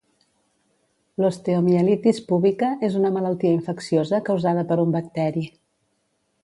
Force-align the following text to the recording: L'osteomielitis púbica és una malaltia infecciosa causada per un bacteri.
L'osteomielitis 1.23 2.21
púbica 2.31 2.71
és 2.89 2.97
una 3.01 3.13
malaltia 3.19 3.55
infecciosa 3.59 4.23
causada 4.31 4.69
per 4.73 4.83
un 4.87 4.97
bacteri. 5.01 5.47